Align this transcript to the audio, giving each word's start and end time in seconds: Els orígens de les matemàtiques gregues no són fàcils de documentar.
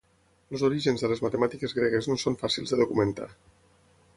Els 0.53 0.63
orígens 0.69 1.03
de 1.03 1.11
les 1.11 1.21
matemàtiques 1.25 1.77
gregues 1.81 2.09
no 2.13 2.17
són 2.25 2.39
fàcils 2.45 2.73
de 2.75 2.81
documentar. 2.81 3.29